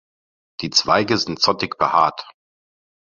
[0.61, 2.27] Die Zweige sind zottig behaart.